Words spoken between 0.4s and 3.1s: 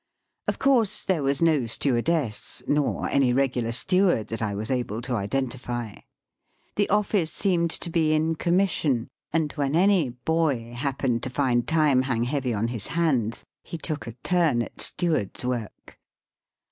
Of course there was no stewardess, nor